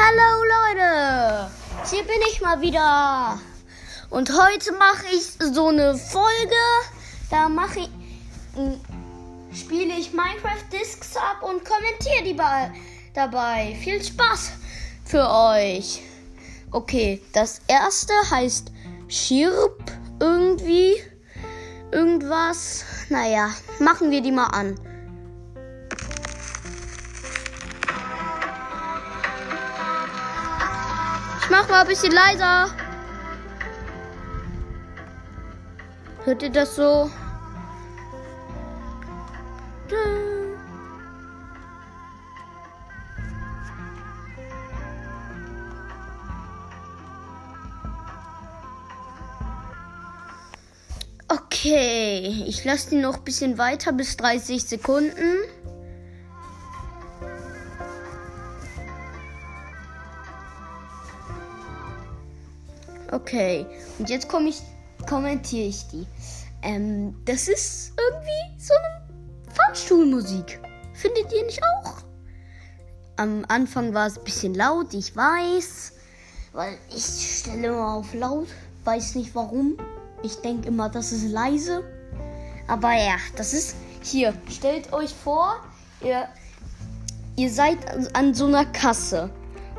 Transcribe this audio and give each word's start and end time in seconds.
Hallo 0.00 0.44
Leute, 0.44 1.50
hier 1.90 2.04
bin 2.04 2.20
ich 2.30 2.40
mal 2.40 2.60
wieder. 2.60 3.40
Und 4.10 4.30
heute 4.30 4.70
mache 4.74 5.06
ich 5.12 5.24
so 5.52 5.68
eine 5.68 5.96
Folge. 5.96 6.54
Da 7.30 7.48
mache 7.48 7.80
ich, 7.80 7.90
spiele 9.58 9.94
ich 9.94 10.12
Minecraft 10.12 10.62
Discs 10.72 11.16
ab 11.16 11.42
und 11.42 11.64
kommentiere 11.64 12.22
die 12.22 12.36
dabei. 13.12 13.76
Viel 13.82 14.00
Spaß 14.00 14.52
für 15.04 15.28
euch. 15.28 16.00
Okay, 16.70 17.20
das 17.32 17.60
erste 17.66 18.12
heißt 18.30 18.70
Schirp 19.08 19.82
irgendwie. 20.20 20.94
Irgendwas. 21.90 22.84
Naja, 23.08 23.50
machen 23.80 24.12
wir 24.12 24.20
die 24.20 24.32
mal 24.32 24.46
an. 24.46 24.78
Mach 31.58 31.68
mal 31.68 31.80
ein 31.80 31.88
bisschen 31.88 32.12
leiser. 32.12 32.68
Hört 36.24 36.42
ihr 36.42 36.50
das 36.50 36.76
so? 36.76 37.10
Okay, 51.28 52.44
ich 52.46 52.64
lasse 52.64 52.90
die 52.90 52.96
noch 52.96 53.16
ein 53.16 53.24
bisschen 53.24 53.58
weiter 53.58 53.92
bis 53.92 54.16
30 54.16 54.64
Sekunden. 54.64 55.38
Okay, 63.28 63.66
und 63.98 64.08
jetzt 64.08 64.26
komme 64.26 64.48
ich, 64.48 64.62
kommentiere 65.06 65.66
ich 65.66 65.86
die. 65.88 66.06
Ähm, 66.62 67.14
das 67.26 67.46
ist 67.46 67.92
irgendwie 67.98 68.58
so 68.58 68.72
eine 68.72 69.54
Fahrstuhlmusik. 69.54 70.58
Findet 70.94 71.30
ihr 71.34 71.44
nicht 71.44 71.60
auch? 71.62 71.96
Am 73.16 73.44
Anfang 73.48 73.92
war 73.92 74.06
es 74.06 74.16
ein 74.16 74.24
bisschen 74.24 74.54
laut, 74.54 74.94
ich 74.94 75.14
weiß. 75.14 75.92
Weil 76.54 76.78
ich 76.88 77.04
stelle 77.40 77.68
immer 77.68 77.96
auf 77.96 78.14
laut. 78.14 78.48
Weiß 78.84 79.14
nicht 79.14 79.34
warum. 79.34 79.76
Ich 80.22 80.36
denke 80.36 80.68
immer, 80.68 80.88
das 80.88 81.12
ist 81.12 81.30
leise. 81.30 81.84
Aber 82.66 82.94
ja, 82.94 83.16
das 83.36 83.52
ist 83.52 83.76
hier. 84.02 84.32
Stellt 84.50 84.90
euch 84.94 85.12
vor, 85.12 85.56
ihr, 86.00 86.26
ihr 87.36 87.50
seid 87.50 87.76
an 88.16 88.32
so 88.32 88.46
einer 88.46 88.64
Kasse. 88.64 89.28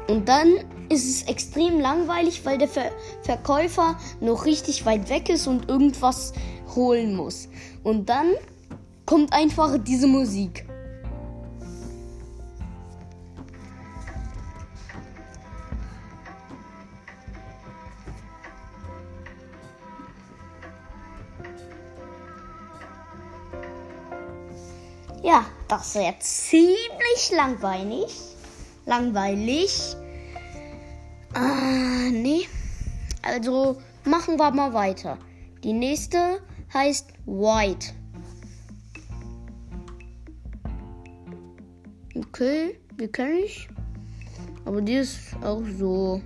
Und 0.08 0.30
dann 0.30 0.50
ist 0.89 1.07
es 1.07 1.23
extrem 1.23 1.79
langweilig, 1.79 2.45
weil 2.45 2.57
der 2.57 2.67
Ver 2.67 2.91
Verkäufer 3.21 3.97
noch 4.19 4.45
richtig 4.45 4.85
weit 4.85 5.09
weg 5.09 5.29
ist 5.29 5.47
und 5.47 5.69
irgendwas 5.69 6.33
holen 6.75 7.15
muss. 7.15 7.47
Und 7.83 8.09
dann 8.09 8.33
kommt 9.05 9.31
einfach 9.33 9.77
diese 9.77 10.07
Musik. 10.07 10.65
Ja, 25.21 25.45
das 25.67 25.93
jetzt 25.93 26.49
ziemlich 26.49 27.31
langweilig. 27.35 28.15
Langweilig. 28.85 29.95
Ah, 31.33 32.09
nee. 32.11 32.47
Also 33.22 33.77
machen 34.05 34.38
wir 34.38 34.52
mal 34.52 34.73
weiter. 34.73 35.17
Die 35.64 35.73
nächste 35.73 36.42
heißt 36.73 37.11
White. 37.26 37.93
Okay, 42.15 42.80
die 42.99 43.08
kenne 43.08 43.39
ich. 43.39 43.70
Aber 44.65 44.81
die 44.81 44.93
ist 44.93 45.36
auch 45.43 45.64
so. 45.77 46.21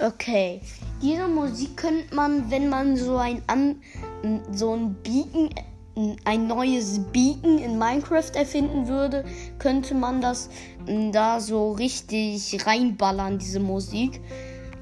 Okay, 0.00 0.60
diese 1.02 1.26
Musik 1.26 1.76
könnte 1.76 2.14
man, 2.14 2.48
wenn 2.50 2.68
man 2.68 2.96
so 2.96 3.16
ein 3.16 3.42
so 4.52 4.74
ein 4.74 4.94
Beacon 5.02 5.50
ein 6.24 6.46
neues 6.46 7.00
Beacon 7.12 7.58
in 7.58 7.78
Minecraft 7.78 8.30
erfinden 8.34 8.88
würde, 8.88 9.24
könnte 9.58 9.94
man 9.94 10.20
das 10.20 10.48
da 11.12 11.40
so 11.40 11.72
richtig 11.72 12.66
reinballern, 12.66 13.38
diese 13.38 13.60
Musik. 13.60 14.20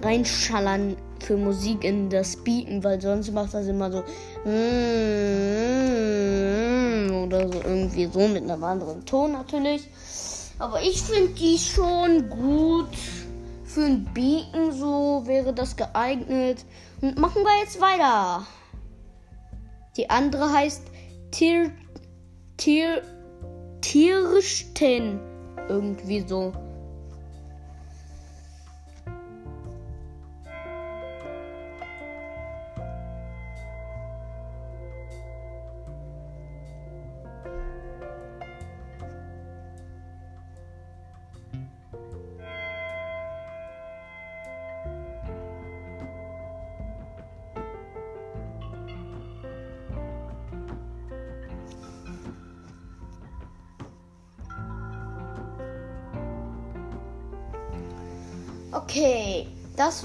Reinschallern 0.02 0.96
für 1.20 1.38
Musik 1.38 1.82
in 1.82 2.10
das 2.10 2.36
Beacon, 2.36 2.84
weil 2.84 3.00
sonst 3.00 3.32
macht 3.32 3.54
das 3.54 3.66
immer 3.66 3.90
so 3.90 4.02
oder 7.24 7.48
so 7.48 7.60
irgendwie 7.64 8.06
so 8.06 8.28
mit 8.28 8.42
einem 8.44 8.62
anderen 8.62 9.04
Ton 9.06 9.32
natürlich. 9.32 9.88
Aber 10.58 10.82
ich 10.82 11.02
finde 11.02 11.32
die 11.32 11.58
schon 11.58 12.28
gut. 12.28 12.88
Für 13.64 13.84
ein 13.84 14.04
Beacon 14.14 14.72
so 14.72 15.22
wäre 15.26 15.52
das 15.52 15.76
geeignet. 15.76 16.64
Und 17.00 17.18
machen 17.18 17.42
wir 17.42 17.60
jetzt 17.62 17.80
weiter. 17.80 18.46
Die 19.96 20.08
andere 20.08 20.52
heißt 20.52 20.82
Tier, 21.36 21.70
Tier, 22.56 23.02
Tiersten. 23.82 25.20
Irgendwie 25.68 26.20
so. 26.26 26.50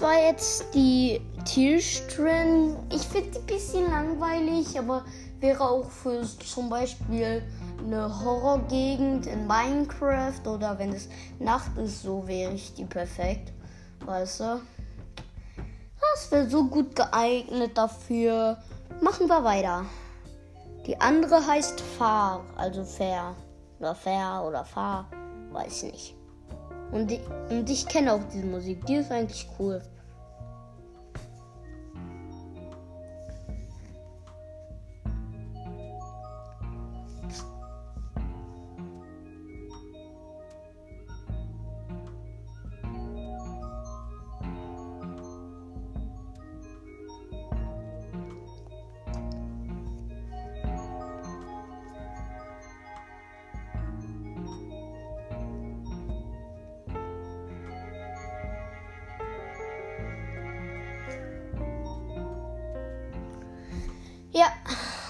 War 0.01 0.19
jetzt 0.19 0.65
die 0.73 1.21
Tierstrin. 1.45 2.75
Ich 2.91 3.03
finde 3.03 3.31
die 3.31 3.39
ein 3.39 3.45
bisschen 3.45 3.89
langweilig, 3.89 4.77
aber 4.77 5.05
wäre 5.39 5.61
auch 5.61 5.89
für 5.89 6.23
zum 6.23 6.69
Beispiel 6.69 7.43
eine 7.79 8.23
Horrorgegend 8.23 9.27
in 9.27 9.47
Minecraft 9.47 10.47
oder 10.47 10.77
wenn 10.79 10.93
es 10.93 11.07
Nacht 11.39 11.77
ist, 11.77 12.03
so 12.03 12.27
wäre 12.27 12.53
ich 12.53 12.73
die 12.73 12.85
perfekt. 12.85 13.53
Weißt 14.05 14.39
du? 14.39 14.61
Das 15.99 16.31
wäre 16.31 16.49
so 16.49 16.65
gut 16.65 16.95
geeignet 16.95 17.77
dafür. 17.77 18.57
Machen 19.01 19.27
wir 19.27 19.43
weiter. 19.43 19.85
Die 20.87 20.99
andere 20.99 21.45
heißt 21.45 21.79
Fahr, 21.79 22.43
also 22.55 22.83
Fair. 22.83 23.35
Oder 23.79 23.95
Fair 23.95 24.43
oder 24.47 24.65
Fahr, 24.65 25.05
weiß 25.51 25.83
nicht. 25.83 26.15
Und 26.91 27.11
ich, 27.11 27.21
und 27.49 27.69
ich 27.69 27.85
kenne 27.87 28.13
auch 28.13 28.23
diese 28.33 28.45
Musik. 28.45 28.85
Die 28.85 28.95
ist 28.95 29.11
eigentlich 29.11 29.47
cool. 29.59 29.81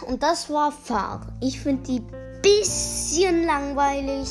Und 0.03 0.23
das 0.23 0.49
war 0.49 0.71
Fahr. 0.71 1.27
Ich 1.41 1.59
finde 1.59 1.83
die 1.83 2.01
bisschen 2.41 3.45
langweilig. 3.45 4.29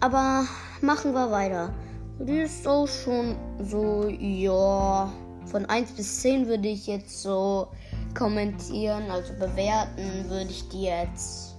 Aber 0.00 0.46
machen 0.80 1.12
wir 1.12 1.30
weiter. 1.30 1.72
Die 2.18 2.40
ist 2.40 2.66
auch 2.66 2.86
schon 2.86 3.36
so, 3.60 4.08
ja. 4.08 5.12
Von 5.46 5.66
1 5.66 5.92
bis 5.92 6.20
10 6.20 6.46
würde 6.46 6.68
ich 6.68 6.86
jetzt 6.86 7.22
so 7.22 7.68
kommentieren, 8.16 9.10
also 9.10 9.32
bewerten, 9.34 10.28
würde 10.28 10.50
ich 10.50 10.68
die 10.68 10.84
jetzt 10.84 11.56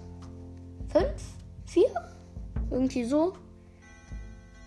5, 0.90 1.06
4, 1.66 1.84
irgendwie 2.72 3.06
so. 3.06 3.34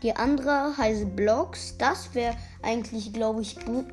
Die 0.03 0.15
andere 0.15 0.77
heißt 0.77 1.17
Blogs. 1.17 1.77
Das 1.77 2.15
wäre 2.15 2.35
eigentlich, 2.63 3.13
glaube 3.13 3.43
ich, 3.43 3.59
gut, 3.65 3.87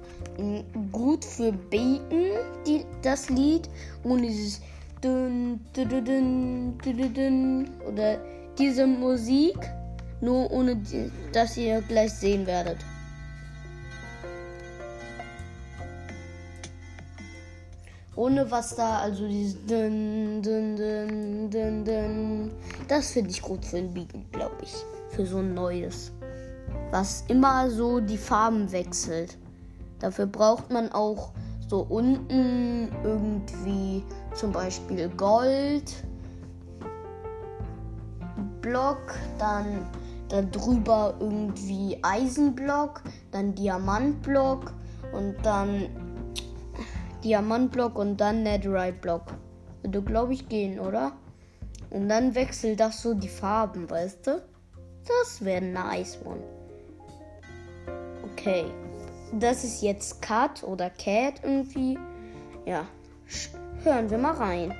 gut 0.91 1.25
für 1.25 1.51
Beten, 1.51 2.31
die, 2.65 2.85
das 3.01 3.29
Lied. 3.29 3.67
Ohne 4.03 4.27
dieses 4.27 4.61
dün, 5.03 5.59
dün, 5.75 5.89
dün, 5.89 6.77
dün, 6.83 7.13
dün, 7.13 7.69
oder 7.87 8.19
diese 8.57 8.85
Musik. 8.85 9.57
Nur 10.21 10.49
ohne, 10.51 10.81
dass 11.33 11.57
ihr 11.57 11.81
gleich 11.81 12.13
sehen 12.13 12.45
werdet. 12.45 12.77
Ohne 18.15 18.49
was 18.49 18.75
da, 18.75 18.99
also 18.99 19.27
dieses 19.27 19.57
dün, 19.65 20.41
dün, 20.41 20.77
dün, 20.77 21.51
dün, 21.51 21.85
dün. 21.85 22.51
Das 22.87 23.11
finde 23.11 23.31
ich 23.31 23.41
gut 23.41 23.65
für 23.65 23.77
ein 23.77 23.93
Beat, 23.93 24.07
glaube 24.31 24.55
ich. 24.63 24.94
Für 25.15 25.25
so 25.25 25.37
ein 25.37 25.53
neues. 25.53 26.11
Was 26.91 27.23
immer 27.29 27.69
so 27.69 28.01
die 28.01 28.17
Farben 28.17 28.69
wechselt. 28.73 29.37
Dafür 29.99 30.25
braucht 30.25 30.71
man 30.71 30.91
auch 30.91 31.31
so 31.69 31.81
unten 31.89 32.91
irgendwie 33.01 34.03
zum 34.33 34.51
Beispiel 34.51 35.07
Gold. 35.09 36.03
Block, 38.59 39.15
dann 39.39 39.85
darüber 40.27 41.15
irgendwie 41.19 41.97
Eisenblock, 42.01 43.01
dann 43.31 43.55
Diamantblock 43.55 44.73
und 45.13 45.35
dann 45.43 45.87
Diamantblock 47.23 47.97
und 47.97 48.17
dann 48.17 48.43
Netherite-Block. 48.43 49.23
Würde, 49.81 50.01
glaube 50.01 50.33
ich, 50.33 50.49
gehen, 50.49 50.79
oder? 50.79 51.13
Und 51.89 52.09
dann 52.09 52.35
wechselt 52.35 52.79
das 52.79 53.01
so 53.01 53.13
die 53.13 53.29
Farben, 53.29 53.89
weißt 53.89 54.27
du? 54.27 54.54
Das 55.07 55.43
wäre 55.43 55.61
nice 55.61 56.19
one. 56.25 56.43
Okay. 58.31 58.65
Das 59.33 59.63
ist 59.63 59.81
jetzt 59.81 60.21
Cut 60.21 60.63
oder 60.63 60.89
Cat 60.91 61.41
irgendwie. 61.43 61.97
Ja. 62.65 62.85
Hören 63.83 64.09
wir 64.09 64.17
mal 64.17 64.33
rein. 64.33 64.73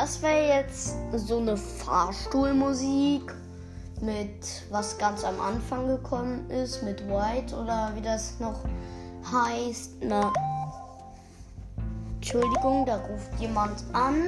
Das 0.00 0.22
wäre 0.22 0.46
jetzt 0.46 0.96
so 1.14 1.40
eine 1.40 1.58
Fahrstuhlmusik 1.58 3.34
mit 4.00 4.62
was 4.70 4.96
ganz 4.96 5.24
am 5.24 5.38
Anfang 5.38 5.88
gekommen 5.88 6.48
ist, 6.48 6.82
mit 6.82 7.06
White 7.06 7.54
oder 7.54 7.92
wie 7.94 8.00
das 8.00 8.40
noch 8.40 8.64
heißt. 9.30 9.96
Na, 10.00 10.32
Entschuldigung, 12.14 12.86
da 12.86 12.96
ruft 12.96 13.38
jemand 13.38 13.84
an. 13.92 14.22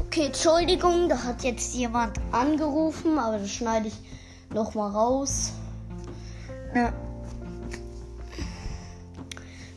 Okay, 0.00 0.26
Entschuldigung, 0.26 1.08
da 1.08 1.22
hat 1.22 1.44
jetzt 1.44 1.76
jemand 1.76 2.18
angerufen, 2.32 3.20
aber 3.20 3.38
das 3.38 3.50
schneide 3.50 3.86
ich 3.86 3.96
noch 4.52 4.74
mal 4.74 4.90
raus. 4.90 5.52
Na, 6.74 6.92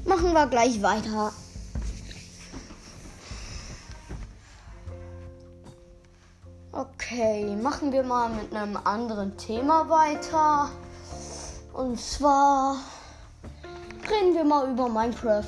machen 0.06 0.34
wir 0.34 0.48
gleich 0.48 0.82
weiter. 0.82 1.32
Okay, 6.72 7.56
machen 7.56 7.92
wir 7.92 8.04
mal 8.04 8.30
mit 8.30 8.54
einem 8.54 8.78
anderen 8.78 9.38
Thema 9.38 9.88
weiter. 9.90 10.70
Und 11.74 12.00
zwar 12.00 12.78
reden 14.10 14.36
wir 14.36 14.44
mal 14.44 14.70
über 14.72 14.90
Minecraft. 14.90 15.44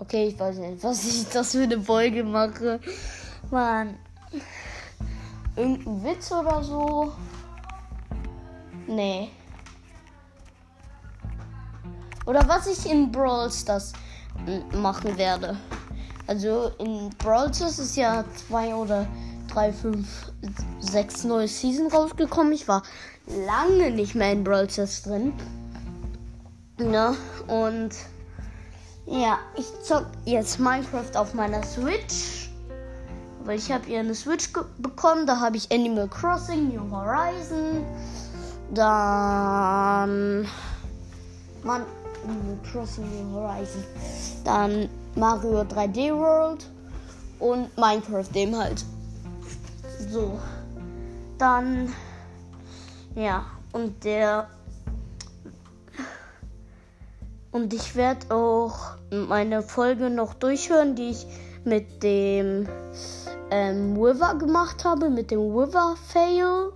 Okay, 0.00 0.28
ich 0.28 0.38
weiß 0.38 0.56
nicht, 0.56 0.82
was 0.82 1.06
ich 1.06 1.28
das 1.32 1.52
für 1.52 1.62
eine 1.62 1.80
Folge 1.80 2.24
mache. 2.24 2.80
Mann. 3.50 3.98
Irgendein 5.54 6.04
Witz 6.04 6.32
oder 6.32 6.62
so? 6.62 7.12
Nee. 8.86 9.30
Oder 12.28 12.46
was 12.46 12.66
ich 12.66 12.84
in 12.90 13.10
Brawl 13.10 13.50
Stars 13.50 13.94
machen 14.74 15.16
werde. 15.16 15.56
Also 16.26 16.72
in 16.78 17.08
Brawl 17.16 17.52
Stars 17.54 17.78
ist 17.78 17.96
ja 17.96 18.22
zwei 18.34 18.74
oder 18.74 19.06
drei, 19.50 19.72
fünf, 19.72 20.06
sechs 20.78 21.24
neue 21.24 21.48
Season 21.48 21.86
rausgekommen. 21.86 22.52
Ich 22.52 22.68
war 22.68 22.82
lange 23.46 23.90
nicht 23.90 24.14
mehr 24.14 24.30
in 24.30 24.44
Brawl 24.44 24.68
Stars 24.68 25.04
drin. 25.04 25.32
Ne? 26.76 27.16
Und 27.46 27.92
ja, 29.06 29.38
ich 29.56 29.66
zock 29.82 30.04
jetzt 30.26 30.60
Minecraft 30.60 31.16
auf 31.16 31.32
meiner 31.32 31.62
Switch. 31.62 32.50
Weil 33.44 33.56
ich 33.56 33.72
habe 33.72 33.88
ihr 33.88 34.00
eine 34.00 34.14
Switch 34.14 34.52
bekommen. 34.76 35.26
Da 35.26 35.40
habe 35.40 35.56
ich 35.56 35.72
Animal 35.72 36.08
Crossing, 36.08 36.74
New 36.74 36.94
Horizon. 36.94 37.86
Dann. 38.74 40.46
Man, 41.64 41.84
Animal 42.28 42.58
Crossing 42.70 43.04
New 43.04 43.34
Horizon. 43.34 43.84
Dann 44.44 44.88
Mario 45.14 45.62
3D 45.62 46.14
World 46.14 46.66
und 47.38 47.76
Minecraft 47.76 48.28
dem 48.34 48.56
halt. 48.56 48.84
So. 50.10 50.38
Dann 51.38 51.92
ja, 53.14 53.44
und 53.72 54.04
der 54.04 54.48
und 57.50 57.72
ich 57.72 57.96
werde 57.96 58.34
auch 58.34 58.78
meine 59.10 59.62
Folge 59.62 60.10
noch 60.10 60.34
durchhören, 60.34 60.94
die 60.94 61.10
ich 61.10 61.26
mit 61.64 62.02
dem 62.02 62.68
ähm, 63.50 63.96
Wither 63.96 64.34
gemacht 64.34 64.84
habe, 64.84 65.08
mit 65.08 65.30
dem 65.30 65.54
Wither 65.54 65.96
Fail. 66.08 66.72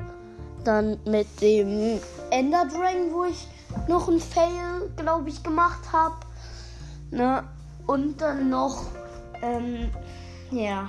Dann 0.65 0.99
mit 1.05 1.29
dem 1.41 2.01
Ender 2.31 2.67
Dragon, 2.67 3.13
wo 3.13 3.25
ich 3.25 3.47
noch 3.89 4.09
ein 4.09 4.21
Fail, 4.21 4.91
glaube 4.97 5.29
ich, 5.29 5.43
gemacht 5.43 5.93
habe. 5.93 6.17
Ne? 7.11 7.45
Und 7.87 8.21
dann 8.21 8.49
noch, 8.51 8.87
ähm, 9.43 9.91
ja, 10.51 10.89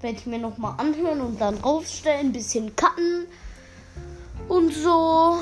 werde 0.00 0.16
ich 0.16 0.26
mir 0.26 0.38
noch 0.38 0.56
mal 0.58 0.74
anhören 0.78 1.20
und 1.20 1.40
dann 1.40 1.56
rausstellen, 1.58 2.28
ein 2.28 2.32
bisschen 2.32 2.74
cutten 2.74 3.26
und 4.48 4.72
so. 4.72 5.38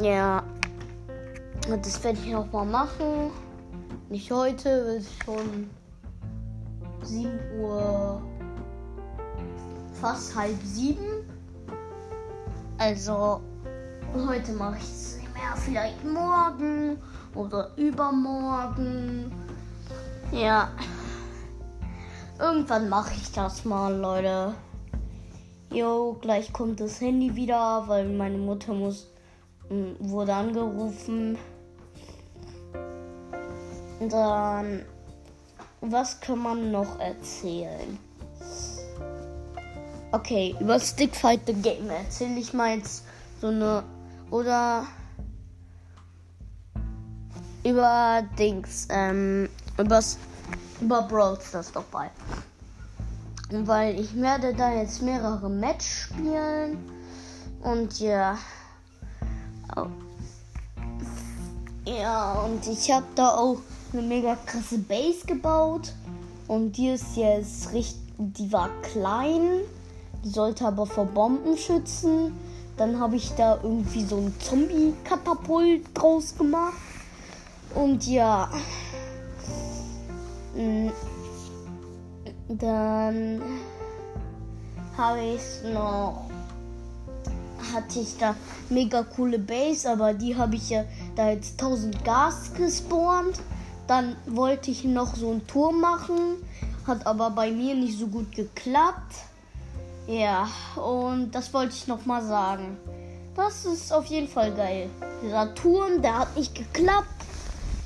Ja, 0.00 0.42
das 1.68 2.02
werde 2.04 2.18
ich 2.18 2.32
noch 2.32 2.50
mal 2.52 2.64
machen. 2.64 3.30
Nicht 4.08 4.30
heute, 4.30 4.68
es 4.68 5.04
ist 5.04 5.24
schon 5.24 5.70
7 7.02 7.30
Uhr, 7.60 8.22
fast 10.00 10.34
halb 10.36 10.62
sieben. 10.62 11.24
Also 12.78 13.40
Heute 14.14 14.52
mache 14.52 14.76
ich 14.76 14.84
es 14.84 15.16
nicht 15.16 15.34
mehr. 15.34 15.56
Vielleicht 15.56 16.04
morgen 16.04 16.98
oder 17.34 17.70
übermorgen. 17.76 19.32
Ja. 20.30 20.70
Irgendwann 22.38 22.88
mache 22.88 23.14
ich 23.14 23.32
das 23.32 23.64
mal, 23.64 23.92
Leute. 23.92 24.54
Jo, 25.70 26.16
gleich 26.20 26.52
kommt 26.52 26.80
das 26.80 27.00
Handy 27.00 27.34
wieder, 27.34 27.84
weil 27.88 28.08
meine 28.08 28.38
Mutter 28.38 28.72
muss 28.72 29.08
hm, 29.68 29.96
wurde 29.98 30.32
angerufen. 30.32 31.36
Dann 34.08 34.84
was 35.80 36.20
kann 36.20 36.38
man 36.38 36.70
noch 36.70 36.98
erzählen? 36.98 37.98
Okay, 40.12 40.54
über 40.60 40.78
Stickfight 40.78 41.40
the 41.46 41.52
Game 41.52 41.90
erzähle 41.90 42.38
ich 42.38 42.54
mal 42.54 42.76
jetzt 42.76 43.04
so 43.40 43.48
eine 43.48 43.82
oder 44.34 44.84
über 47.62 48.22
Dings, 48.36 48.88
ähm, 48.90 49.48
übers 49.78 50.18
über 50.80 51.02
Brawl 51.02 51.38
Stars 51.40 51.70
dabei. 51.70 52.10
Weil 53.50 54.00
ich 54.00 54.20
werde 54.20 54.52
da 54.52 54.72
jetzt 54.72 55.02
mehrere 55.02 55.48
Match 55.48 55.86
spielen. 55.86 56.78
Und 57.62 58.00
ja. 58.00 58.36
Oh. 59.76 59.86
Ja, 61.84 62.32
und 62.40 62.66
ich 62.66 62.90
habe 62.90 63.06
da 63.14 63.36
auch 63.36 63.58
eine 63.92 64.02
mega 64.02 64.36
krasse 64.46 64.78
Base 64.78 65.24
gebaut. 65.26 65.92
Und 66.48 66.72
die 66.72 66.88
ist 66.88 67.16
jetzt 67.16 67.72
richtig. 67.72 68.02
Die 68.18 68.52
war 68.52 68.68
klein. 68.82 69.60
Die 70.24 70.30
sollte 70.30 70.66
aber 70.66 70.86
vor 70.86 71.06
Bomben 71.06 71.56
schützen. 71.56 72.32
Dann 72.76 72.98
habe 72.98 73.16
ich 73.16 73.32
da 73.34 73.58
irgendwie 73.62 74.04
so 74.04 74.16
ein 74.16 74.34
Zombie-Katapult 74.40 75.86
draus 75.94 76.36
gemacht. 76.36 76.74
Und 77.74 78.06
ja. 78.06 78.50
Mm. 80.56 80.90
Dann 82.48 83.42
habe 84.96 85.20
ich 85.20 85.72
noch. 85.72 86.28
Hatte 87.72 88.00
ich 88.00 88.16
da 88.18 88.36
mega 88.70 89.02
coole 89.02 89.38
Base, 89.38 89.90
aber 89.90 90.14
die 90.14 90.36
habe 90.36 90.56
ich 90.56 90.70
ja 90.70 90.84
da 91.16 91.30
jetzt 91.30 91.60
1000 91.60 92.04
Gas 92.04 92.52
gespawnt. 92.54 93.40
Dann 93.86 94.16
wollte 94.26 94.70
ich 94.70 94.84
noch 94.84 95.14
so 95.16 95.30
einen 95.30 95.46
Turm 95.46 95.80
machen, 95.80 96.36
hat 96.86 97.06
aber 97.06 97.30
bei 97.30 97.50
mir 97.50 97.74
nicht 97.74 97.98
so 97.98 98.06
gut 98.06 98.32
geklappt. 98.32 99.14
Ja, 100.06 100.48
und 100.76 101.30
das 101.32 101.52
wollte 101.54 101.72
ich 101.74 101.86
noch 101.86 102.04
mal 102.04 102.22
sagen. 102.22 102.76
Das 103.34 103.64
ist 103.64 103.92
auf 103.92 104.04
jeden 104.06 104.28
Fall 104.28 104.52
geil. 104.52 104.90
Dieser 105.22 105.54
Turm, 105.54 106.02
der 106.02 106.18
hat 106.18 106.36
nicht 106.36 106.54
geklappt, 106.54 107.08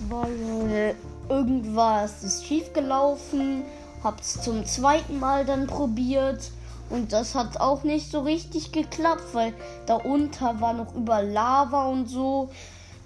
weil 0.09 0.97
irgendwas 1.29 2.25
ist 2.25 2.45
schief 2.45 2.73
gelaufen. 2.73 3.63
Hab's 4.03 4.43
zum 4.43 4.65
zweiten 4.67 5.19
Mal 5.21 5.45
dann 5.45 5.67
probiert 5.67 6.51
und 6.91 7.13
das 7.13 7.35
hat 7.35 7.61
auch 7.61 7.85
nicht 7.85 8.11
so 8.11 8.21
richtig 8.21 8.73
geklappt, 8.73 9.25
weil 9.33 9.53
da 9.87 9.97
unter 9.97 10.61
war 10.61 10.73
noch 10.73 10.95
über 10.95 11.23
Lava 11.23 11.87
und 11.87 12.07
so. 12.07 12.51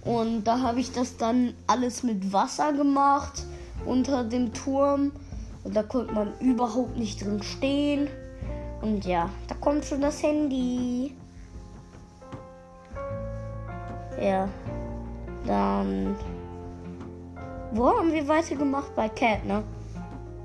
Und 0.04 0.45
da 0.45 0.61
habe 0.61 0.81
ich 0.81 0.92
das 0.92 1.16
dann 1.16 1.54
alles 1.66 2.02
mit 2.02 2.33
Wasser 2.33 2.73
gemacht 2.73 3.45
unter 3.85 4.25
dem 4.25 4.52
Turm. 4.52 5.12
Und 5.64 5.76
da 5.76 5.83
konnte 5.83 6.12
man 6.12 6.33
überhaupt 6.40 6.97
nicht 6.97 7.23
drin 7.25 7.42
stehen. 7.42 8.09
Und 8.83 9.05
ja, 9.07 9.31
da 9.47 9.55
kommt 9.55 9.85
schon 9.85 10.01
das 10.01 10.23
Handy. 10.23 11.15
Ja, 14.21 14.49
dann. 15.47 16.17
Wo 17.73 17.89
haben 17.89 18.12
wir 18.12 18.27
weitergemacht? 18.29 18.95
Bei 18.95 19.09
Cat, 19.09 19.45
ne? 19.45 19.62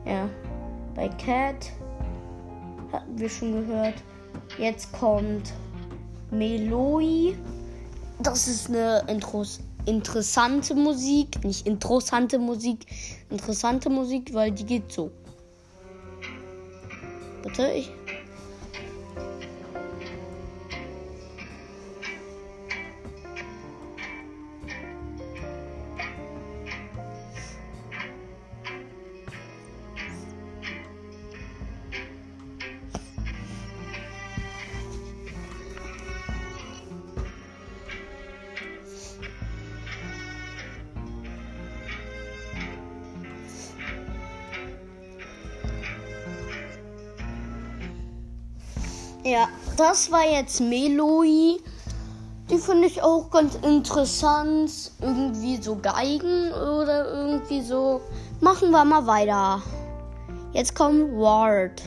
Ja, 0.05 0.29
bei 0.95 1.09
Cat 1.09 1.71
hatten 2.93 3.19
wir 3.19 3.29
schon 3.29 3.51
gehört. 3.53 3.95
Jetzt 4.57 4.93
kommt 4.93 5.53
Meloi. 6.31 7.35
Das 8.19 8.47
ist 8.47 8.69
eine 8.69 9.03
Intros 9.07 9.59
interessante 9.85 10.75
Musik. 10.75 11.43
Nicht 11.43 11.65
interessante 11.65 12.37
Musik. 12.37 12.85
Interessante 13.29 13.89
Musik, 13.89 14.33
weil 14.33 14.51
die 14.51 14.65
geht 14.65 14.91
so. 14.91 15.11
Bitte, 17.41 17.71
ich 17.71 17.91
das 49.77 50.11
war 50.11 50.25
jetzt 50.25 50.59
Meloi. 50.59 51.57
Die 52.49 52.57
finde 52.57 52.87
ich 52.87 53.01
auch 53.01 53.29
ganz 53.29 53.55
interessant. 53.55 54.91
Irgendwie 55.01 55.61
so 55.61 55.75
Geigen 55.75 56.51
oder 56.51 57.11
irgendwie 57.13 57.61
so. 57.61 58.01
Machen 58.41 58.71
wir 58.71 58.83
mal 58.83 59.05
weiter. 59.05 59.61
Jetzt 60.53 60.75
kommt 60.75 61.11
Ward. 61.17 61.83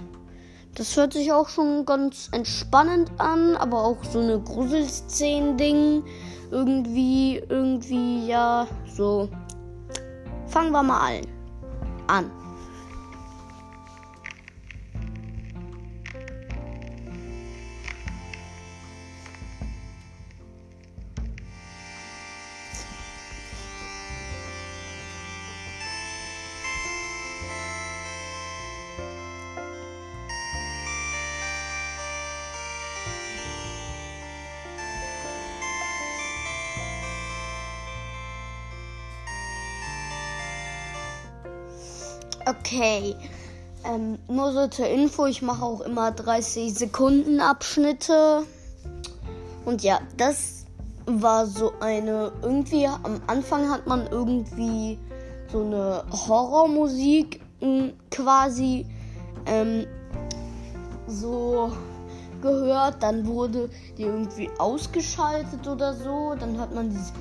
Das 0.76 0.97
hört 0.97 1.12
sich 1.14 1.32
auch 1.32 1.49
schon 1.49 1.85
ganz 1.85 2.28
entspannend 2.32 3.11
an, 3.18 3.56
aber 3.56 3.82
auch 3.85 4.04
so 4.04 4.20
eine 4.20 4.38
Gruselszenen-Ding. 4.38 6.04
Irgendwie, 6.50 7.42
irgendwie, 7.49 8.26
ja, 8.26 8.66
so. 8.97 9.28
Fangen 10.47 10.70
wir 10.70 10.82
mal 10.82 11.20
an. 12.06 12.30
Okay. 42.50 43.14
Ähm, 43.85 44.19
nur 44.28 44.52
so 44.52 44.66
zur 44.66 44.88
Info, 44.88 45.26
ich 45.26 45.40
mache 45.40 45.64
auch 45.64 45.83
immer 45.83 46.11
30 46.11 46.75
Sekunden 46.75 47.40
Abschnitte. 47.40 48.42
Und 49.64 49.83
ja, 49.83 50.00
das 50.16 50.64
war 51.07 51.47
so 51.47 51.73
eine, 51.78 52.33
irgendwie 52.42 52.87
am 52.87 53.21
Anfang 53.28 53.71
hat 53.71 53.87
man 53.87 54.09
irgendwie 54.09 54.99
so 55.52 55.61
eine 55.62 56.04
Horrormusik 56.11 57.40
hm, 57.61 57.92
quasi 58.11 58.85
ähm, 59.47 59.87
so 61.07 61.71
gehört. 62.42 63.00
Dann 63.00 63.26
wurde 63.26 63.71
die 63.97 64.02
irgendwie 64.02 64.50
ausgeschaltet 64.59 65.69
oder 65.69 65.95
so. 65.95 66.35
Dann 66.38 66.59
hat 66.59 66.75
man 66.75 66.90
dieses 66.90 67.12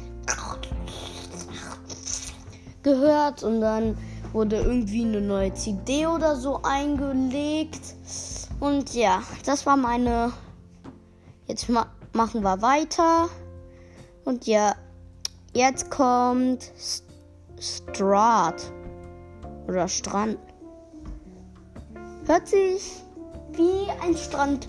gehört 2.81 3.43
und 3.43 3.61
dann 3.61 3.95
wurde 4.33 4.57
irgendwie 4.57 5.03
eine 5.03 5.21
neue 5.21 5.53
CD 5.53 6.07
oder 6.07 6.35
so 6.35 6.61
eingelegt. 6.63 7.95
Und 8.59 8.93
ja, 8.93 9.23
das 9.45 9.65
war 9.65 9.77
meine. 9.77 10.31
Jetzt 11.47 11.69
ma 11.69 11.87
machen 12.13 12.41
wir 12.41 12.61
weiter. 12.61 13.29
Und 14.25 14.45
ja, 14.47 14.75
jetzt 15.53 15.89
kommt 15.89 16.71
Strat 17.59 18.61
oder 19.67 19.87
Strand. 19.87 20.37
Hört 22.25 22.47
sich 22.47 23.03
wie 23.53 23.89
ein 24.03 24.15
Strand, 24.15 24.67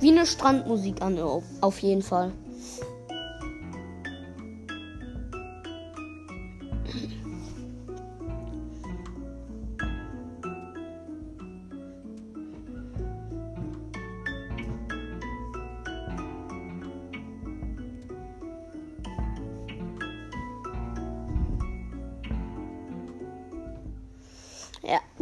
wie 0.00 0.10
eine 0.10 0.26
Strandmusik 0.26 1.02
an, 1.02 1.18
auf 1.60 1.78
jeden 1.80 2.02
Fall. 2.02 2.32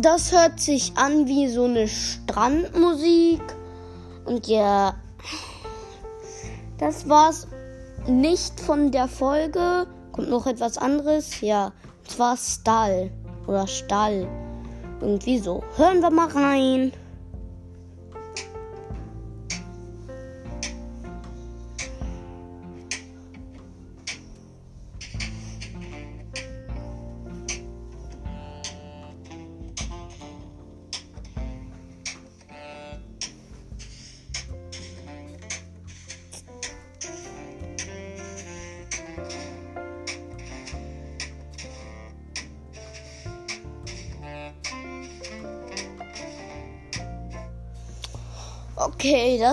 Das 0.01 0.33
hört 0.33 0.61
sich 0.61 0.93
an 0.97 1.27
wie 1.27 1.49
so 1.49 1.65
eine 1.65 1.89
Strandmusik. 1.89 3.43
Und 4.25 4.47
ja, 4.47 4.95
das 6.79 7.09
war's 7.09 7.47
nicht 8.07 8.59
von 8.61 8.91
der 8.91 9.09
Folge. 9.09 9.87
Kommt 10.13 10.31
noch 10.31 10.47
etwas 10.47 10.79
anderes. 10.79 11.41
Ja, 11.41 11.67
und 11.67 12.11
zwar 12.11 12.37
Stall 12.37 13.11
oder 13.47 13.67
Stall. 13.67 14.27
Irgendwie 15.01 15.39
so. 15.39 15.63
Hören 15.77 16.01
wir 16.01 16.11
mal 16.11 16.29
rein. 16.29 16.93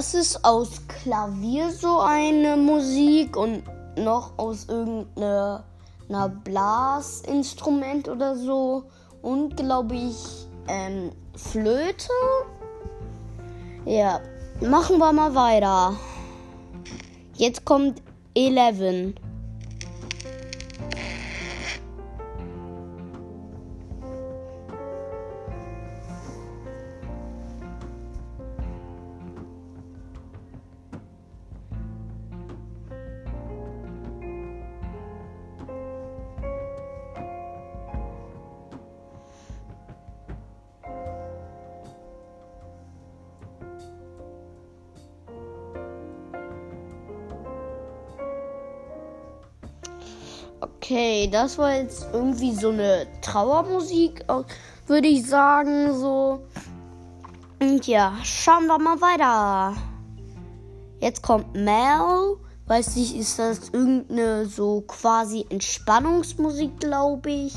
Das 0.08 0.14
ist 0.14 0.46
aus 0.46 0.70
Klavier 0.88 1.70
so 1.70 2.00
eine 2.00 2.56
Musik 2.56 3.36
und 3.36 3.62
noch 3.98 4.38
aus 4.38 4.66
irgendeiner 4.70 5.64
Blasinstrument 6.46 8.08
oder 8.08 8.34
so. 8.38 8.84
Und 9.22 9.58
glaube 9.58 9.96
ich, 9.96 10.48
ähm, 10.70 11.12
Flöte. 11.36 12.08
Ja, 13.84 14.22
machen 14.62 14.98
wir 14.98 15.12
mal 15.12 15.36
weiter. 15.36 15.98
Jetzt 17.36 17.66
kommt 17.66 18.02
11. 18.34 19.14
Okay, 51.18 51.30
das 51.32 51.58
war 51.58 51.74
jetzt 51.74 52.06
irgendwie 52.14 52.54
so 52.54 52.70
eine 52.70 53.08
Trauermusik, 53.24 54.24
würde 54.86 55.08
ich 55.08 55.26
sagen, 55.26 55.92
so. 55.98 56.46
Und 57.60 57.88
ja, 57.88 58.14
schauen 58.22 58.68
wir 58.68 58.78
mal 58.78 59.02
weiter. 59.02 59.76
Jetzt 61.00 61.24
kommt 61.24 61.56
Mel. 61.56 62.38
Weiß 62.68 62.96
nicht, 62.98 63.16
ist 63.16 63.40
das 63.40 63.70
irgendeine 63.70 64.46
so 64.46 64.82
quasi 64.82 65.44
Entspannungsmusik, 65.50 66.80
glaube 66.80 67.32
ich. 67.32 67.56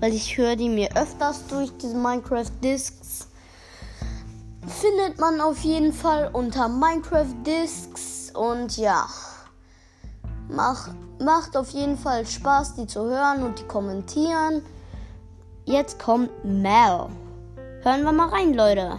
Weil 0.00 0.14
ich 0.14 0.38
höre 0.38 0.56
die 0.56 0.70
mir 0.70 0.88
öfters 0.96 1.46
durch 1.48 1.70
diese 1.76 1.96
Minecraft 1.96 2.50
Discs. 2.64 3.28
Findet 4.66 5.20
man 5.20 5.42
auf 5.42 5.58
jeden 5.64 5.92
Fall 5.92 6.30
unter 6.32 6.68
Minecraft 6.68 7.34
Discs. 7.44 8.32
Und 8.34 8.78
ja. 8.78 9.06
Mach, 10.48 10.88
macht 11.18 11.56
auf 11.56 11.70
jeden 11.70 11.96
Fall 11.96 12.26
Spaß, 12.26 12.74
die 12.74 12.86
zu 12.86 13.04
hören 13.04 13.42
und 13.42 13.58
die 13.58 13.64
kommentieren. 13.64 14.62
Jetzt 15.64 15.98
kommt 15.98 16.30
Mel. 16.44 17.06
Hören 17.82 18.02
wir 18.02 18.12
mal 18.12 18.28
rein, 18.28 18.54
Leute. 18.54 18.98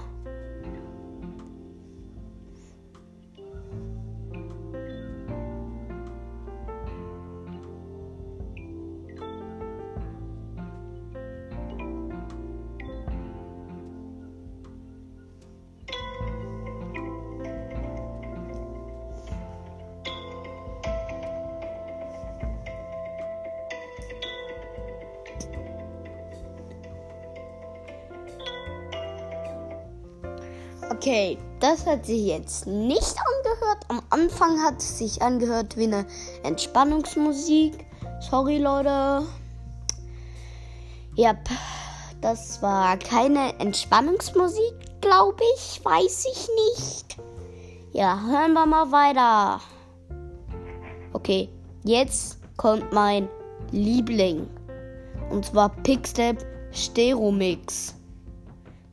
Okay, 30.89 31.37
das 31.59 31.85
hat 31.85 32.05
sich 32.05 32.27
jetzt 32.27 32.65
nicht 32.65 33.15
angehört. 33.17 33.85
Am 33.89 34.01
Anfang 34.09 34.63
hat 34.63 34.77
es 34.77 34.97
sich 34.97 35.21
angehört 35.21 35.75
wie 35.75 35.83
eine 35.83 36.05
Entspannungsmusik. 36.43 37.85
Sorry, 38.21 38.57
Leute. 38.57 39.25
Ja, 41.15 41.35
das 42.21 42.61
war 42.61 42.95
keine 42.97 43.59
Entspannungsmusik, 43.59 44.73
glaube 45.01 45.43
ich. 45.55 45.83
Weiß 45.83 46.25
ich 46.31 46.47
nicht. 46.77 47.17
Ja, 47.91 48.21
hören 48.25 48.53
wir 48.53 48.65
mal 48.65 48.91
weiter. 48.91 49.61
Okay, 51.11 51.49
jetzt 51.83 52.37
kommt 52.55 52.93
mein 52.93 53.27
Liebling. 53.71 54.47
Und 55.29 55.45
zwar 55.45 55.69
Pickstep 55.83 56.45
Steromix. 56.71 57.96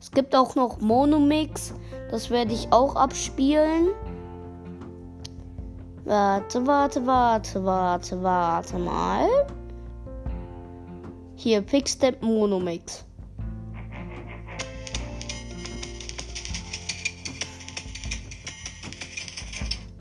Es 0.05 0.11
gibt 0.11 0.35
auch 0.35 0.53
noch 0.53 0.81
Monomix. 0.81 1.73
Das 2.11 2.29
werde 2.29 2.53
ich 2.53 2.71
auch 2.71 2.95
abspielen. 2.95 3.87
Warte, 6.03 6.67
warte, 6.67 7.07
warte, 7.07 7.65
warte, 7.65 8.21
warte 8.21 8.77
mal. 8.77 9.27
Hier, 11.35 11.59
Pickstep 11.63 12.21
Monomix. 12.21 13.03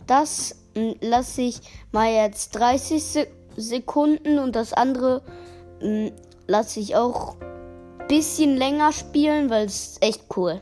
Das 0.07 0.55
lasse 1.01 1.41
ich 1.41 1.61
mal 1.93 2.13
jetzt 2.13 2.55
30 2.57 3.27
Sekunden 3.57 4.39
und 4.39 4.55
das 4.55 4.75
andere 4.75 5.23
lasse 6.47 6.81
ich 6.81 6.95
auch 6.95 7.37
bisschen 8.09 8.57
länger 8.57 8.93
spielen, 8.93 9.51
weil 9.51 9.67
es 9.67 9.97
echt 10.01 10.23
cool. 10.37 10.61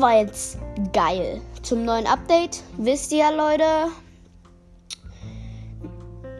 War 0.00 0.18
jetzt 0.18 0.58
geil. 0.92 1.40
Zum 1.62 1.84
neuen 1.84 2.06
Update 2.06 2.62
wisst 2.76 3.12
ihr 3.12 3.30
Leute, 3.32 3.64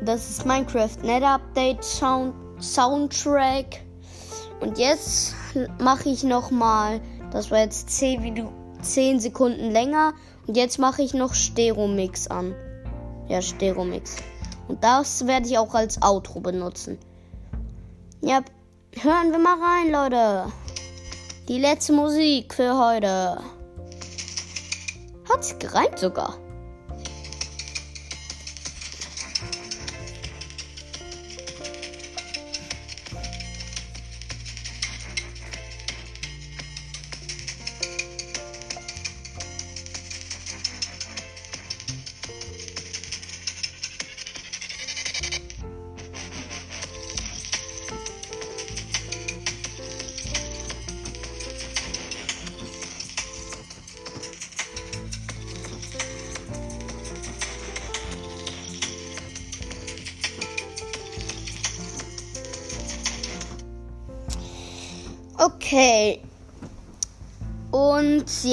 das 0.04 0.30
ist 0.30 0.46
Minecraft 0.46 1.02
Net 1.02 1.22
Update 1.22 1.84
Sound 1.84 2.34
Soundtrack. 2.60 3.82
Und 4.60 4.78
jetzt 4.78 5.34
mache 5.78 6.08
ich 6.08 6.24
noch 6.24 6.50
mal, 6.50 7.00
das 7.30 7.50
war 7.50 7.60
jetzt 7.60 7.90
10, 7.90 8.48
10 8.80 9.20
Sekunden 9.20 9.70
länger. 9.70 10.14
Und 10.46 10.56
jetzt 10.56 10.78
mache 10.78 11.02
ich 11.02 11.14
noch 11.14 11.34
Steromix 11.34 12.26
an. 12.28 12.54
Ja, 13.28 13.42
Steromix. 13.42 14.16
Und 14.66 14.82
das 14.82 15.26
werde 15.26 15.46
ich 15.46 15.58
auch 15.58 15.74
als 15.74 16.02
Outro 16.02 16.40
benutzen. 16.40 16.98
Ja, 18.20 18.40
hören 18.94 19.30
wir 19.30 19.38
mal 19.38 19.58
rein, 19.60 19.92
Leute. 19.92 20.52
Die 21.48 21.58
letzte 21.58 21.94
Musik 21.94 22.52
für 22.52 22.76
heute. 22.78 23.42
Hat 25.26 25.42
sich 25.42 25.58
gereimt 25.58 25.98
sogar. 25.98 26.36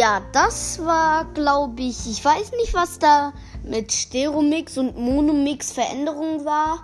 Ja, 0.06 0.22
das 0.34 0.86
war, 0.86 1.26
glaube 1.34 1.82
ich, 1.82 2.08
ich 2.08 2.24
weiß 2.24 2.52
nicht, 2.60 2.76
was 2.76 3.00
da 3.00 3.34
mit 3.64 3.92
Steromix 3.92 4.78
und 4.78 4.96
Monomix 4.96 5.72
Veränderung 5.72 6.46
war. 6.46 6.84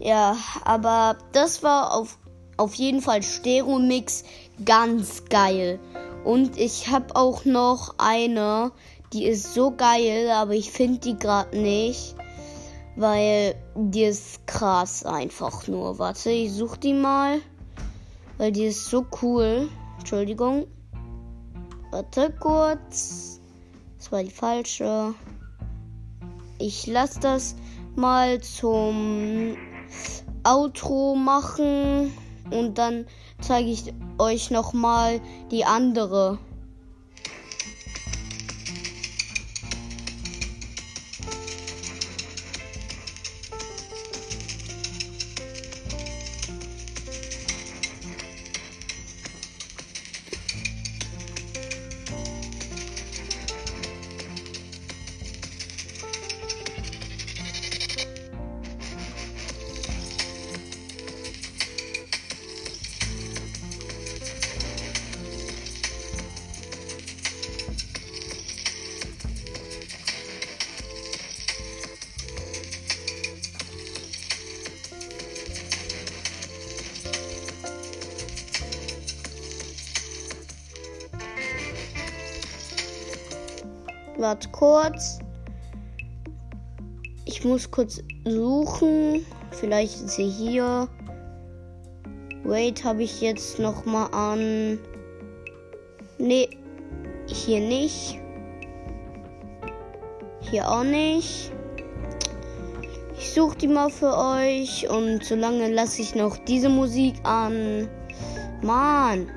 Ja, 0.00 0.36
aber 0.64 1.16
das 1.30 1.62
war 1.62 1.94
auf, 1.94 2.18
auf 2.56 2.74
jeden 2.74 3.02
Fall 3.02 3.22
Stereo-Mix, 3.22 4.24
ganz 4.64 5.26
geil. 5.26 5.78
Und 6.24 6.58
ich 6.58 6.88
habe 6.88 7.14
auch 7.14 7.44
noch 7.44 7.94
eine, 7.98 8.72
die 9.12 9.26
ist 9.26 9.54
so 9.54 9.70
geil, 9.70 10.28
aber 10.32 10.54
ich 10.54 10.72
finde 10.72 10.98
die 10.98 11.16
gerade 11.16 11.56
nicht, 11.56 12.16
weil 12.96 13.54
die 13.76 14.02
ist 14.02 14.44
krass 14.48 15.06
einfach 15.06 15.68
nur. 15.68 16.00
Warte, 16.00 16.30
ich 16.30 16.52
suche 16.52 16.80
die 16.80 16.94
mal, 16.94 17.38
weil 18.38 18.50
die 18.50 18.64
ist 18.64 18.86
so 18.86 19.06
cool. 19.22 19.68
Entschuldigung. 20.00 20.66
Warte 21.90 22.32
kurz. 22.38 23.40
Das 23.98 24.12
war 24.12 24.22
die 24.22 24.30
falsche. 24.30 25.14
Ich 26.58 26.86
lasse 26.86 27.20
das 27.20 27.56
mal 27.96 28.40
zum 28.40 29.56
Outro 30.44 31.16
machen 31.16 32.12
und 32.50 32.78
dann 32.78 33.06
zeige 33.40 33.70
ich 33.70 33.92
euch 34.18 34.50
noch 34.50 34.72
mal 34.72 35.20
die 35.50 35.64
andere. 35.64 36.38
Warte 84.20 84.50
kurz. 84.50 85.18
Ich 87.24 87.42
muss 87.42 87.70
kurz 87.70 88.02
suchen. 88.26 89.24
Vielleicht 89.50 89.94
ist 89.94 90.10
sie 90.10 90.28
hier. 90.28 90.86
Wait, 92.44 92.84
habe 92.84 93.02
ich 93.02 93.22
jetzt 93.22 93.58
noch 93.58 93.86
mal 93.86 94.08
an. 94.08 94.78
Nee, 96.18 96.50
hier 97.28 97.60
nicht. 97.60 98.20
Hier 100.40 100.68
auch 100.70 100.84
nicht. 100.84 101.50
Ich 103.16 103.32
suche 103.32 103.56
die 103.56 103.68
mal 103.68 103.88
für 103.88 104.14
euch 104.14 104.86
und 104.90 105.24
solange 105.24 105.72
lasse 105.72 106.02
ich 106.02 106.14
noch 106.14 106.36
diese 106.44 106.68
Musik 106.68 107.14
an. 107.22 107.88
Mann, 108.60 109.30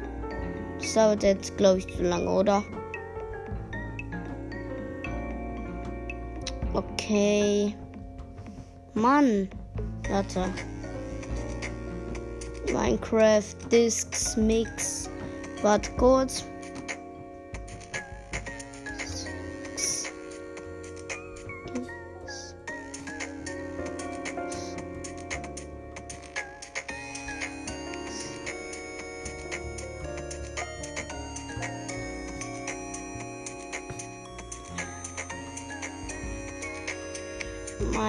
das 0.78 0.94
dauert 0.94 1.24
jetzt, 1.24 1.56
glaube 1.56 1.80
ich, 1.80 1.88
zu 1.88 2.04
lange, 2.04 2.30
oder? 2.30 2.62
Okay. 7.04 7.76
Mann. 8.94 9.50
Warte. 10.10 10.50
Minecraft 12.68 13.70
Discs 13.70 14.38
Mix. 14.38 15.10
Warte 15.62 15.92
kurz. 15.98 16.46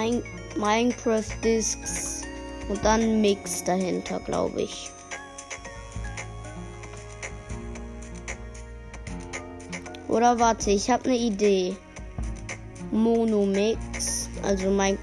Min 0.05 0.23
Minecraft 0.55 1.41
Discs 1.43 2.21
und 2.69 2.85
dann 2.85 3.21
Mix 3.21 3.63
dahinter, 3.63 4.19
glaube 4.19 4.61
ich. 4.61 4.91
Oder 10.07 10.37
warte, 10.39 10.69
ich 10.69 10.91
habe 10.91 11.05
eine 11.05 11.17
Idee. 11.17 11.75
Mono 12.91 13.47
Mix, 13.47 14.29
also 14.43 14.69
mein 14.69 14.99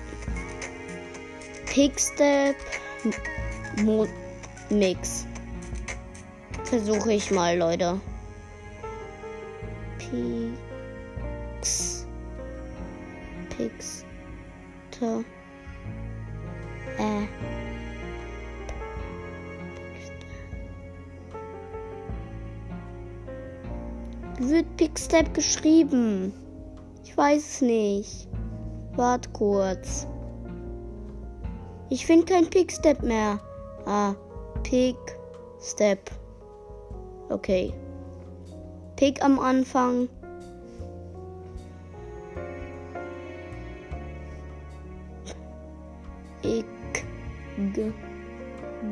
Pickstep 1.66 2.56
Mo 3.82 4.06
Mix. 4.70 5.26
Versuche 6.62 7.14
ich 7.14 7.32
mal, 7.32 7.58
Leute. 7.58 8.00
Pix. 9.98 10.71
Wird 24.44 24.76
Pickstep 24.76 25.35
geschrieben? 25.35 26.33
Ich 27.05 27.16
weiß 27.16 27.38
es 27.38 27.61
nicht. 27.62 28.28
Wart 28.96 29.33
kurz. 29.33 30.09
Ich 31.90 32.05
finde 32.05 32.24
kein 32.24 32.50
Pickstep 32.50 33.05
mehr. 33.05 33.38
Ah, 33.87 34.14
Pickstep. 34.64 36.11
Okay. 37.28 37.72
Pick 38.96 39.24
am 39.24 39.38
Anfang. 39.38 40.09
G, 46.42 46.64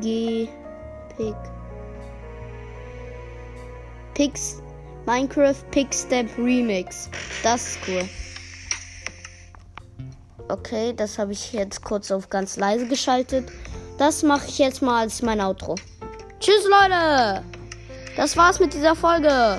G, 0.01 0.49
Pick. 1.17 1.35
Pix, 4.15 4.50
Minecraft 5.11 5.69
Pickstep 5.73 6.39
Remix. 6.39 7.11
Das 7.43 7.71
ist 7.71 7.79
cool. 7.89 8.09
Okay, 10.49 10.93
das 10.97 11.19
habe 11.19 11.33
ich 11.33 11.53
jetzt 11.53 11.83
kurz 11.83 12.13
auf 12.13 12.29
ganz 12.29 12.57
leise 12.57 12.87
geschaltet. 12.87 13.51
Das 13.99 14.23
mache 14.23 14.47
ich 14.47 14.59
jetzt 14.59 14.83
mal 14.83 15.01
als 15.01 15.21
mein 15.21 15.41
Outro. 15.41 15.75
Tschüss, 16.39 16.65
Leute! 16.65 17.43
Das 18.17 18.37
war's 18.37 18.61
mit 18.61 18.73
dieser 18.73 18.95
Folge. 18.95 19.59